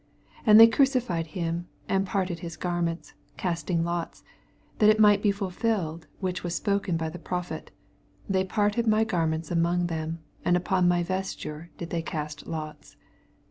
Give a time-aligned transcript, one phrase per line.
[0.29, 4.23] 35 And they crucified him, and parted his garments, casting lots:
[4.79, 7.69] that it might be ftilfilled which spoken by the prophet,
[8.27, 12.97] They parted my garments among them, ana npon my vesture did they cast lots.